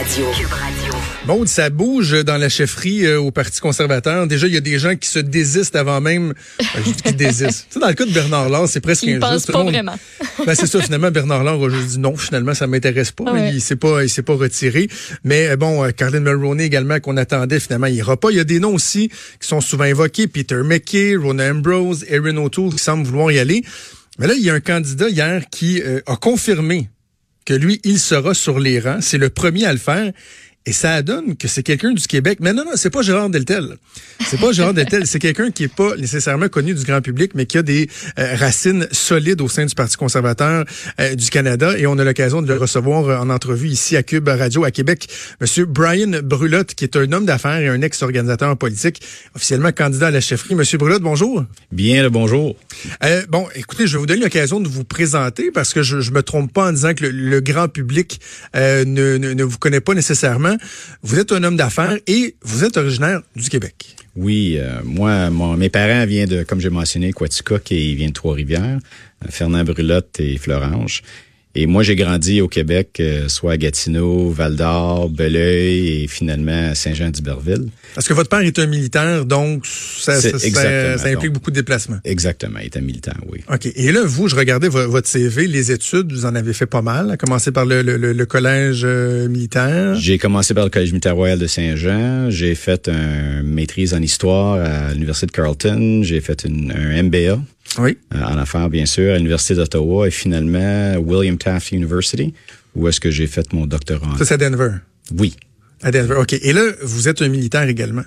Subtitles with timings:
[0.00, 0.24] Radio.
[1.26, 4.26] Bon, ça bouge dans la chefferie euh, au Parti conservateur.
[4.26, 6.32] Déjà, il y a des gens qui se désistent avant même.
[6.58, 7.66] Je dis qu'ils désistent.
[7.68, 9.22] Tu sais, dans le cas de Bernard Laure, c'est presque Il injuste.
[9.22, 9.98] pense pas vraiment.
[10.46, 13.30] Ben, c'est ça, finalement, Bernard Laure a juste dit non, finalement, ça m'intéresse pas.
[13.30, 13.50] Ouais.
[13.52, 14.88] Il s'est pas, il s'est pas retiré.
[15.22, 18.30] Mais euh, bon, euh, Caroline Mulroney également, qu'on attendait, finalement, il ira pas.
[18.30, 20.28] Il y a des noms aussi qui sont souvent évoqués.
[20.28, 23.62] Peter McKay, Rona Ambrose, Erin O'Toole, qui semblent vouloir y aller.
[24.18, 26.88] Mais là, il y a un candidat hier qui euh, a confirmé
[27.44, 29.00] que lui, il sera sur les rangs.
[29.00, 30.12] C'est le premier à le faire.
[30.70, 32.38] Et ça donne que c'est quelqu'un du Québec.
[32.40, 33.76] Mais non, non, c'est pas Gérard Deltel.
[34.24, 35.04] C'est pas Gérard Deltel.
[35.04, 37.88] C'est quelqu'un qui est pas nécessairement connu du grand public, mais qui a des
[38.20, 40.64] euh, racines solides au sein du Parti conservateur
[41.00, 41.76] euh, du Canada.
[41.76, 44.70] Et on a l'occasion de le recevoir euh, en entrevue ici à Cube Radio à
[44.70, 45.08] Québec.
[45.40, 49.02] Monsieur Brian Brulotte, qui est un homme d'affaires et un ex-organisateur politique,
[49.34, 50.54] officiellement candidat à la chefferie.
[50.54, 51.44] Monsieur Brulotte, bonjour.
[51.72, 52.54] Bien le bonjour.
[53.02, 56.12] Euh, bon, écoutez, je vais vous donner l'occasion de vous présenter parce que je, je
[56.12, 58.20] me trompe pas en disant que le, le grand public
[58.54, 60.58] euh, ne, ne, ne vous connaît pas nécessairement.
[61.02, 63.96] Vous êtes un homme d'affaires et vous êtes originaire du Québec.
[64.16, 68.10] Oui, euh, moi, mon, mes parents viennent de, comme j'ai mentionné, Quaticook et ils viennent
[68.10, 68.78] de Trois-Rivières,
[69.24, 71.02] euh, Fernand Brulotte et Florange.
[71.56, 76.74] Et moi, j'ai grandi au Québec, euh, soit à Gatineau, Val-d'Or, Belleuil et finalement à
[76.76, 77.66] Saint-Jean-d'Iberville.
[77.96, 81.32] Parce que votre père est un militaire, donc ça, ça, ça- implique donc.
[81.32, 81.98] beaucoup de déplacements.
[82.04, 83.40] Exactement, il était militant, oui.
[83.52, 83.66] OK.
[83.74, 86.82] Et là, vous, je regardais vo- votre CV, les études, vous en avez fait pas
[86.82, 89.96] mal, à commencer par le, le- le- le collège euh, militaire.
[89.96, 92.30] J'ai commencé par le Collège militaire royal de Saint-Jean.
[92.30, 96.02] J'ai fait une maîtrise en histoire à l'Université de Carleton.
[96.04, 97.40] J'ai fait une- un MBA.
[97.78, 97.98] Oui.
[98.14, 102.34] euh, en affaires, bien sûr, à l'Université d'Ottawa et finalement William Taft University,
[102.74, 104.16] où est-ce que j'ai fait mon doctorat.
[104.18, 104.70] Ça, c'est à Denver?
[105.16, 105.36] Oui.
[105.82, 106.14] À Denver.
[106.16, 106.32] OK.
[106.34, 108.04] Et là, vous êtes un militaire également?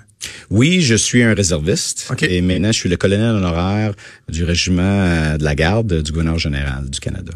[0.50, 2.22] Oui, je suis un réserviste OK.
[2.22, 3.94] et maintenant je suis le colonel honoraire
[4.28, 7.32] du régiment euh, de la garde du gouverneur général du Canada.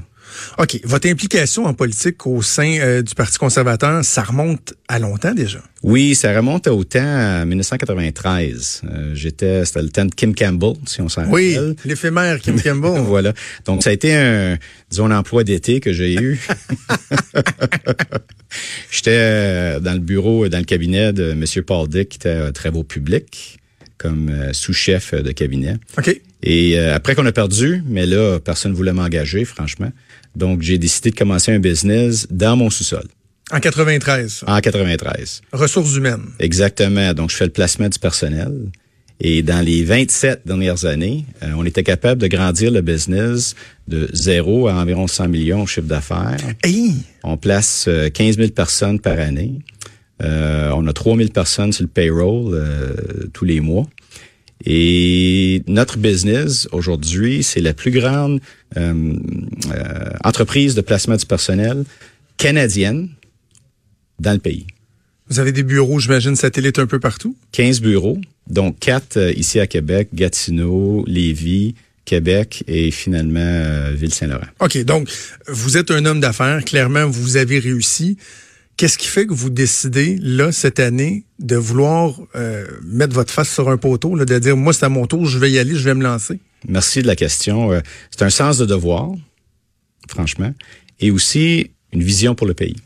[0.58, 0.80] OK.
[0.84, 5.60] Votre implication en politique au sein euh, du Parti conservateur, ça remonte à longtemps déjà?
[5.82, 8.82] Oui, ça remonte au temps à 1993.
[8.84, 11.76] Euh, J'étais, c'était le temps de Kim Campbell, si on s'en Oui, rappelle.
[11.84, 13.00] l'éphémère Kim Campbell.
[13.02, 13.32] Voilà.
[13.64, 14.58] Donc, ça a été un,
[14.90, 16.40] disons, un emploi d'été que j'ai eu.
[18.90, 21.44] J'étais euh, dans le bureau, dans le cabinet de M.
[21.66, 23.58] Paul Dick, qui était à travaux publics,
[23.98, 25.76] comme euh, sous-chef de cabinet.
[25.98, 26.20] OK.
[26.42, 29.92] Et euh, après qu'on a perdu, mais là, personne ne voulait m'engager, franchement.
[30.38, 33.04] Donc, j'ai décidé de commencer un business dans mon sous-sol,
[33.50, 34.44] En 93.
[34.46, 35.42] en 93.
[35.52, 36.26] Ressources humaines.
[36.38, 37.12] Exactement.
[37.14, 38.52] Donc, je fais le placement du personnel.
[39.20, 43.56] Et dans les 27 dernières années, euh, on était capable de grandir le business
[43.88, 46.36] de zéro à environ 100 millions au chiffre d'affaires.
[46.62, 46.94] Hey!
[47.24, 49.58] On place euh, 15 000 personnes par année.
[50.22, 52.94] Euh, on a 3 000 personnes sur le payroll euh,
[53.32, 53.86] tous les mois.
[54.64, 58.40] Et notre business aujourd'hui, c'est la plus grande
[58.76, 59.14] euh,
[59.72, 61.84] euh, entreprise de placement du personnel
[62.36, 63.08] canadienne
[64.18, 64.66] dans le pays.
[65.28, 67.36] Vous avez des bureaux, j'imagine, satellites un peu partout?
[67.52, 71.74] 15 bureaux, donc 4 ici à Québec, Gatineau, Lévis,
[72.08, 74.46] Québec et finalement euh, Ville-Saint-Laurent.
[74.60, 75.10] OK, donc
[75.46, 78.16] vous êtes un homme d'affaires, clairement vous avez réussi.
[78.78, 83.52] Qu'est-ce qui fait que vous décidez, là, cette année, de vouloir euh, mettre votre face
[83.52, 85.74] sur un poteau, là, de dire, moi, c'est à mon tour, je vais y aller,
[85.74, 86.38] je vais me lancer?
[86.68, 87.72] Merci de la question.
[87.72, 87.80] Euh,
[88.12, 89.10] C'est un sens de devoir,
[90.08, 90.54] franchement,
[91.00, 92.76] et aussi une vision pour le pays.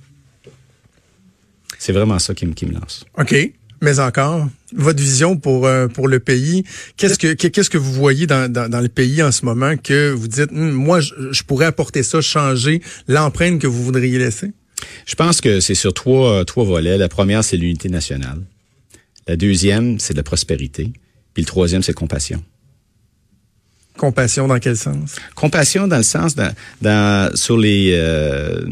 [1.79, 3.05] C'est vraiment ça qui me, qui me lance.
[3.19, 3.35] OK.
[3.83, 6.65] Mais encore, votre vision pour euh, pour le pays,
[6.97, 10.13] qu'est-ce que qu'est-ce que vous voyez dans, dans, dans le pays en ce moment que
[10.13, 14.53] vous dites, Hum, moi, je, je pourrais apporter ça, changer l'empreinte que vous voudriez laisser?
[15.07, 16.97] Je pense que c'est sur trois, euh, trois volets.
[16.99, 18.41] La première, c'est l'unité nationale.
[19.27, 20.93] La deuxième, c'est la prospérité.
[21.35, 22.43] Puis le troisième, c'est compassion.
[23.97, 25.17] Compassion dans quel sens?
[25.35, 28.65] Compassion dans le sens dans, dans sur les euh,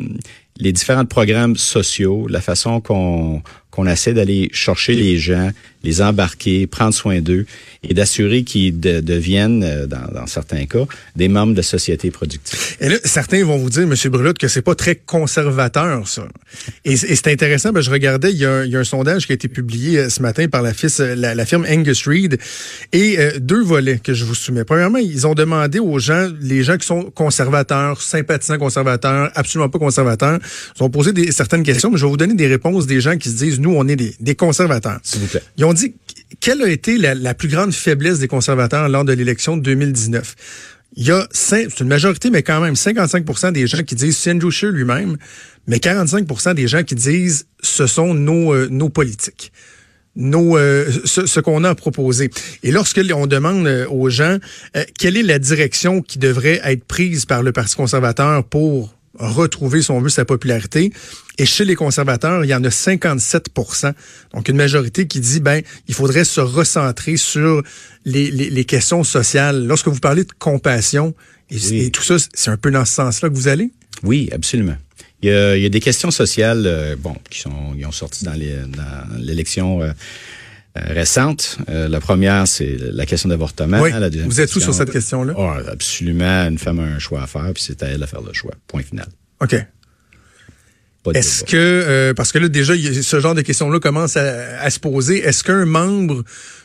[0.60, 5.50] les différents programmes sociaux, la façon qu'on qu'on essaie d'aller chercher les gens,
[5.82, 7.46] les embarquer, prendre soin d'eux
[7.82, 10.84] et d'assurer qu'ils de- deviennent, euh, dans, dans certains cas,
[11.16, 12.58] des membres de la société productive.
[12.80, 13.94] Et là, certains vont vous dire, M.
[14.10, 16.28] Brulotte, que c'est pas très conservateur, ça.
[16.84, 19.26] Et, c'est intéressant, ben, je regardais, il y, a, un- il y a un sondage
[19.26, 22.38] qui a été publié euh, ce matin par la, fils- la, la firme Angus Reid,
[22.92, 24.64] et euh, deux volets que je vous soumets.
[24.64, 29.78] Premièrement, ils ont demandé aux gens, les gens qui sont conservateurs, sympathisants conservateurs, absolument pas
[29.78, 30.38] conservateurs,
[30.78, 33.16] ils ont posé des, certaines questions, mais je vais vous donner des réponses des gens
[33.16, 34.98] qui se disent, nous, on est des, des conservateurs.
[35.02, 35.42] S'il vous plaît.
[35.56, 35.94] Ils ont dit
[36.40, 40.34] quelle a été la, la plus grande faiblesse des conservateurs lors de l'élection de 2019.
[40.96, 44.32] Il y a, c'est une majorité, mais quand même 55% des gens qui disent c'est
[44.32, 45.16] Andrew Scheer lui-même,
[45.66, 49.52] mais 45 des gens qui disent ce sont nos, euh, nos politiques.
[50.16, 52.30] Nos, euh, ce, ce qu'on a proposé.
[52.64, 54.38] Et lorsque on demande euh, aux gens
[54.76, 59.82] euh, quelle est la direction qui devrait être prise par le Parti conservateur pour retrouver,
[59.82, 60.92] si on veut, sa popularité.
[61.38, 63.46] Et chez les conservateurs, il y en a 57
[64.34, 67.62] Donc, une majorité qui dit, ben, il faudrait se recentrer sur
[68.04, 69.66] les, les, questions sociales.
[69.66, 71.14] Lorsque vous parlez de compassion
[71.50, 73.70] et, tout ça, c'est un peu dans ce sens-là que vous allez?
[74.02, 74.76] Oui, absolument.
[75.22, 77.92] Il y a, il y a des questions sociales, euh, bon, qui sont, qui ont
[77.92, 78.34] sorti dans
[79.18, 79.92] l'élection euh,
[80.78, 81.58] euh, récente.
[81.68, 83.80] la première, c'est la question d'avortement.
[83.80, 83.90] Oui.
[84.26, 85.34] vous êtes tous sur cette question-là?
[85.36, 86.46] Oh, absolument.
[86.46, 88.52] Une femme a un choix à faire, puis c'est à elle de faire le choix.
[88.66, 89.06] Point final.
[89.40, 89.56] OK.
[91.14, 95.18] Est-ce que, euh, parce que là, déjà, ce genre de questions-là commence à, se poser,
[95.18, 96.24] est-ce qu'un membre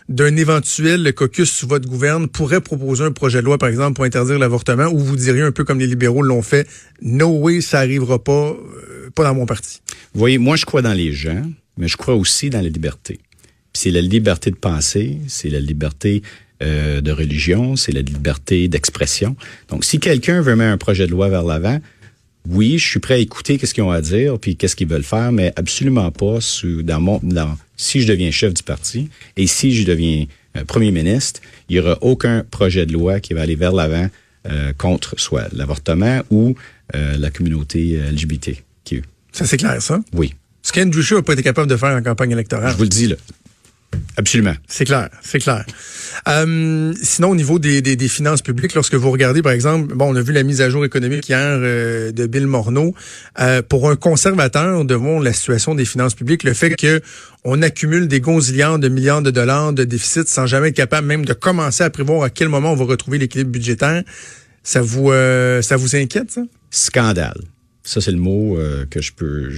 [0.09, 4.03] d'un éventuel caucus sous votre gouverne pourrait proposer un projet de loi, par exemple, pour
[4.03, 6.67] interdire l'avortement, ou vous diriez un peu comme les libéraux l'ont fait,
[7.01, 9.81] no way, ça arrivera pas, euh, pas dans mon parti?
[10.13, 11.41] Vous voyez, moi, je crois dans les gens,
[11.77, 13.19] mais je crois aussi dans la liberté.
[13.85, 16.23] C'est la liberté de penser, c'est la liberté
[16.63, 19.35] euh, de religion, c'est la liberté d'expression.
[19.69, 21.79] Donc, si quelqu'un veut mettre un projet de loi vers l'avant,
[22.49, 25.03] oui, je suis prêt à écouter qu'est-ce qu'ils ont à dire, puis qu'est-ce qu'ils veulent
[25.03, 29.45] faire, mais absolument pas sous, dans mon, dans, si je deviens chef du parti et
[29.45, 30.25] si je deviens
[30.57, 34.09] euh, premier ministre, il y aura aucun projet de loi qui va aller vers l'avant
[34.47, 36.55] euh, contre soit l'avortement ou
[36.95, 39.03] euh, la communauté LGBTQ.
[39.31, 39.99] Ça, c'est clair, ça?
[40.11, 40.33] Oui.
[40.63, 42.71] Ce qu'Andrew Scheer n'a pas été capable de faire en campagne électorale.
[42.71, 43.17] Je vous le dis, là.
[44.17, 44.53] Absolument.
[44.67, 45.65] C'est clair, c'est clair.
[46.27, 50.15] Euh, sinon, au niveau des, des, finances publiques, lorsque vous regardez, par exemple, bon, on
[50.15, 52.95] a vu la mise à jour économique hier euh, de Bill Morneau.
[53.39, 57.01] Euh, pour un conservateur, devant la situation des finances publiques, le fait que
[57.43, 61.25] on accumule des gonzillards de milliards de dollars de déficit sans jamais être capable même
[61.25, 64.03] de commencer à prévoir à quel moment on va retrouver l'équilibre budgétaire,
[64.63, 65.11] ça vous
[65.61, 66.41] ça vous inquiète, ça?
[66.71, 67.41] Scandale.
[67.83, 68.57] Ça, c'est le mot
[68.89, 69.51] que je peux,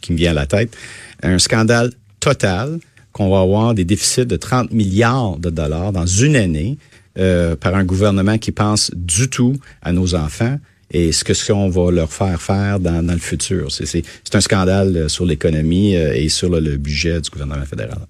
[0.00, 0.74] qui me vient à la tête.
[1.22, 1.90] Un scandale
[2.20, 2.78] total
[3.14, 6.76] qu'on va avoir des déficits de 30 milliards de dollars dans une année
[7.16, 10.58] euh, par un gouvernement qui pense du tout à nos enfants
[10.90, 13.70] et ce que ce qu'on va leur faire faire dans, dans le futur.
[13.70, 14.02] C'est
[14.34, 18.00] un scandale euh, sur l'économie euh, et sur le budget du gouvernement fédéral.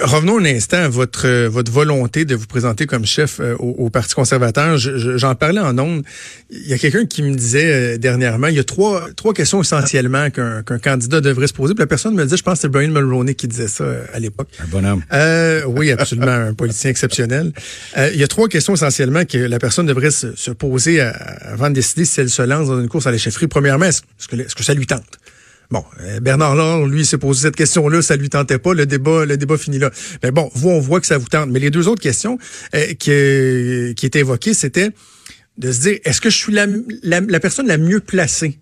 [0.00, 4.14] Revenons un instant à votre votre volonté de vous présenter comme chef euh, au, Parti
[4.14, 4.78] conservateur.
[4.78, 6.02] J'en parlais en ondes.
[6.48, 9.60] Il y a quelqu'un qui me disait euh, dernièrement, il y a trois trois questions
[9.60, 11.74] essentiellement qu'un candidat devrait se poser.
[11.74, 14.04] Puis la personne me disait, je pense que c'est Brian Mulroney qui disait ça euh,
[14.14, 14.48] à l'époque.
[14.60, 15.02] Un bonhomme.
[15.66, 17.52] oui, absolument, un politicien exceptionnel.
[17.96, 22.06] il y a trois questions essentiellement que la personne devrait se, poser avant de décider
[22.06, 23.46] si elle se lance dans une course à la chefferie.
[23.46, 25.18] Premièrement, est-ce que, est que ça lui tente?
[25.70, 29.24] Bon, euh, Bernard Laure, lui, s'est posé cette question-là, ça lui tentait pas, le débat,
[29.24, 29.90] le débat finit là.
[30.22, 31.50] Mais bon, vous, on voit que ça vous tente.
[31.50, 32.38] Mais les deux autres questions
[32.74, 34.90] euh, qui, qui étaient évoquées, c'était
[35.58, 36.66] de se dire, est-ce que je suis la,
[37.02, 38.58] la, personne la mieux placée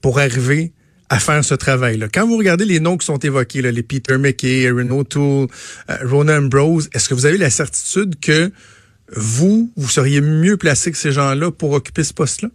[0.00, 0.72] pour arriver
[1.08, 2.08] à faire ce travail-là?
[2.12, 5.48] Quand vous regardez les noms qui sont évoqués, les Peter McKay, Aaron O'Toole,
[5.90, 8.50] euh, Ronan Ambrose, est-ce que vous avez la certitude que
[9.14, 12.50] vous, vous seriez mieux placé que ces gens-là pour occuper ce poste-là?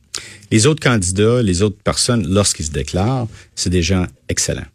[0.51, 4.65] Les autres candidats, les autres personnes, lorsqu'ils se déclarent, c'est des gens excellents.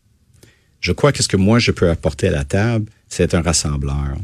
[0.80, 4.16] Je crois que ce que moi, je peux apporter à la table, c'est un rassembleur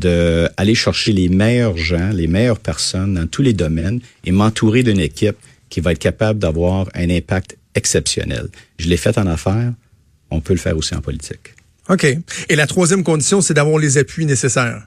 [0.00, 4.82] de aller chercher les meilleurs gens, les meilleures personnes dans tous les domaines et m'entourer
[4.82, 5.36] d'une équipe
[5.70, 8.48] qui va être capable d'avoir un impact exceptionnel.
[8.78, 9.72] Je l'ai fait en affaires,
[10.30, 11.54] on peut le faire aussi en politique.
[11.88, 12.06] OK.
[12.48, 14.86] Et la troisième condition, c'est d'avoir les appuis nécessaires.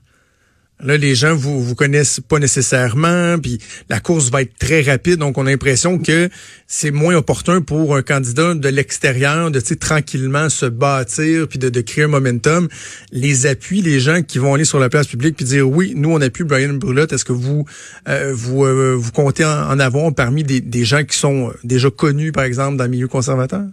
[0.83, 3.59] Là, les gens vous vous connaissent pas nécessairement, puis
[3.89, 6.29] la course va être très rapide, donc on a l'impression que
[6.67, 11.81] c'est moins opportun pour un candidat de l'extérieur de tranquillement se bâtir puis de, de,
[11.81, 12.67] créer un momentum.
[13.11, 16.11] Les appuis, les gens qui vont aller sur la place publique puis dire oui, nous
[16.11, 17.13] on appuie Brian Brulotte.
[17.13, 17.65] Est-ce que vous
[18.07, 22.31] euh, vous euh, vous comptez en, avant parmi des, des, gens qui sont déjà connus,
[22.31, 23.63] par exemple, dans le milieu conservateur?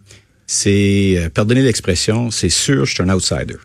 [0.47, 3.57] C'est, euh, pardonnez l'expression, c'est sûr, je suis un outsider.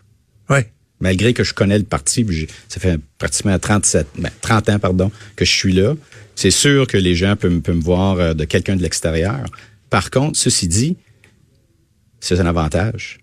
[1.00, 2.26] Malgré que je connais le parti,
[2.68, 5.94] ça fait pratiquement 37, ben, 30 ans pardon, que je suis là.
[6.36, 9.44] C'est sûr que les gens peuvent, me voir euh, de quelqu'un de l'extérieur.
[9.88, 10.96] Par contre, ceci dit,
[12.20, 13.18] c'est un avantage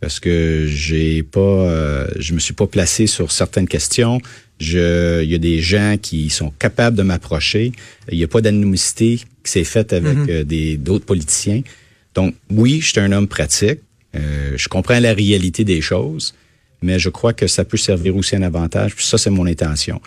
[0.00, 4.20] parce que j'ai pas, euh, je me suis pas placé sur certaines questions.
[4.60, 7.72] Je, il y a des gens qui sont capables de m'approcher.
[8.10, 10.30] Il n'y a pas d'anonymité qui s'est faite avec mm-hmm.
[10.30, 11.62] euh, des d'autres politiciens.
[12.14, 13.80] Donc oui, je suis un homme pratique.
[14.14, 16.34] je comprends la réalité des choses
[16.82, 18.94] mais je crois que ça peut servir aussi un avantage.
[18.94, 20.00] Puis ça, c'est mon intention.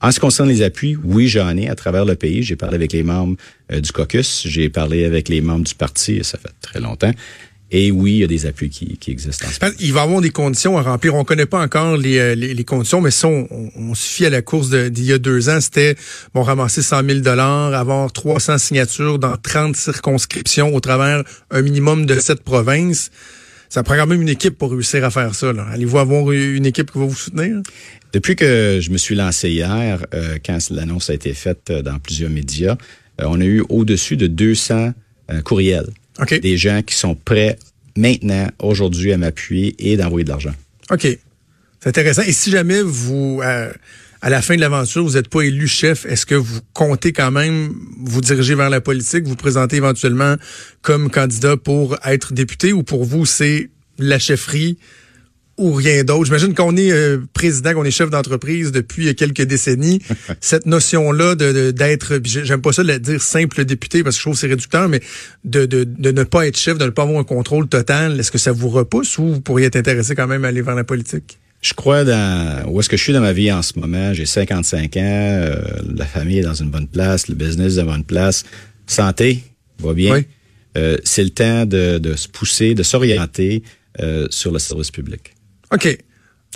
[0.00, 2.42] En ce qui concerne les appuis, oui, j'en ai à travers le pays.
[2.42, 3.36] J'ai parlé avec les membres
[3.72, 7.12] euh, du caucus, j'ai parlé avec les membres du parti, ça fait très longtemps.
[7.72, 9.44] Et oui, il y a des appuis qui, qui existent.
[9.60, 11.16] En il va y avoir des conditions à remplir.
[11.16, 14.30] On connaît pas encore les, euh, les, les conditions, mais ça, on, on, suffit à
[14.30, 15.60] la course d'il y a deux ans.
[15.60, 15.96] C'était
[16.32, 22.06] bon ramasser 100 000 dollars, avoir 300 signatures dans 30 circonscriptions au travers un minimum
[22.06, 23.10] de sept provinces.
[23.68, 25.52] Ça prend quand même une équipe pour réussir à faire ça.
[25.72, 27.60] Allez-vous avoir une équipe qui va vous soutenir?
[28.12, 31.98] Depuis que je me suis lancé hier, euh, quand l'annonce a été faite euh, dans
[31.98, 32.76] plusieurs médias,
[33.18, 34.92] on a eu au-dessus de 200
[35.42, 35.88] courriels.
[36.42, 37.58] Des gens qui sont prêts
[37.96, 40.54] maintenant, aujourd'hui, à m'appuyer et d'envoyer de l'argent.
[40.90, 41.06] OK.
[41.80, 42.22] C'est intéressant.
[42.22, 43.72] Et si jamais vous, euh,
[44.22, 47.30] à la fin de l'aventure, vous n'êtes pas élu chef, est-ce que vous comptez quand
[47.30, 50.36] même vous diriger vers la politique, vous présenter éventuellement
[50.82, 54.78] comme candidat pour être député ou pour vous, c'est la chefferie
[55.58, 56.24] ou rien d'autre?
[56.26, 60.00] J'imagine qu'on est euh, président, qu'on est chef d'entreprise depuis quelques décennies.
[60.40, 64.34] Cette notion-là de d'être, j'aime pas ça de dire simple député parce que je trouve
[64.34, 65.00] que c'est réducteur, mais
[65.44, 68.30] de, de, de ne pas être chef, de ne pas avoir un contrôle total, est-ce
[68.30, 70.84] que ça vous repousse ou vous pourriez être intéressé quand même à aller vers la
[70.84, 71.38] politique?
[71.66, 74.12] Je crois dans où est-ce que je suis dans ma vie en ce moment?
[74.12, 75.56] J'ai 55 ans, euh,
[75.96, 78.44] la famille est dans une bonne place, le business est dans une bonne place,
[78.86, 79.42] santé
[79.80, 80.22] va bien.
[80.76, 83.62] Euh, c'est le temps de, de se pousser, de s'orienter
[84.30, 85.34] sur le service public.
[85.72, 85.98] OK.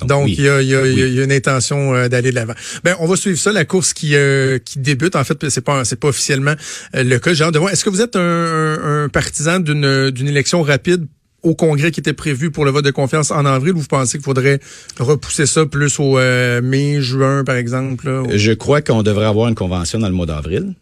[0.07, 2.55] Donc, il, y a, y a, y a, une intention euh, d'aller de l'avant.
[2.85, 5.15] Ben, on va suivre ça, la course qui euh, qui débute.
[5.15, 6.55] En fait, c'est pas c'est pas officiellement
[6.95, 7.35] euh, le cas.
[7.35, 7.71] Genre de voir.
[7.73, 11.07] Est-ce que vous êtes un, un, partisan d'une d'une élection rapide?
[11.43, 14.19] Au Congrès qui était prévu pour le vote de confiance en avril ou vous pensez
[14.19, 14.61] qu'il faudrait
[14.99, 16.19] repousser ça plus au
[16.63, 18.25] mai, juin, par exemple?
[18.35, 20.75] Je crois qu'on devrait avoir une convention dans le mois d'avril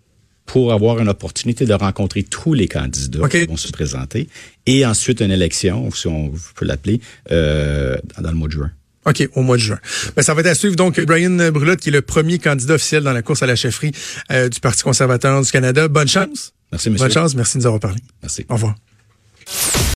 [0.49, 4.29] pour avoir une opportunité de rencontrer tous les candidats qui vont se présenter
[4.67, 7.01] et ensuite une élection, si on peut l'appeler,
[7.31, 8.71] euh, dans le mois de juin.
[9.05, 9.79] OK, au mois de juin.
[10.17, 10.75] Ben, ça va être à suivre.
[10.75, 13.93] Donc, Brian Brulotte, qui est le premier candidat officiel dans la course à la chefferie
[14.31, 15.87] euh, du Parti conservateur du Canada.
[15.89, 16.53] Bonne chance.
[16.73, 17.07] Merci, monsieur.
[17.07, 17.35] Bonne chance.
[17.35, 18.01] Merci de nous avoir parlé.
[18.23, 18.45] Merci.
[18.49, 18.75] Au revoir.